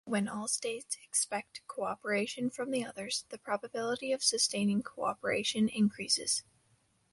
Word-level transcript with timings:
When 0.03 0.27
all 0.27 0.47
states 0.47 0.97
expect 1.03 1.61
cooperation 1.67 2.49
from 2.49 2.71
the 2.71 2.83
others, 2.83 3.25
the 3.29 3.37
probability 3.37 4.11
of 4.11 4.23
sustaining 4.23 4.81
cooperation 4.81 5.69
increases. 5.69 6.41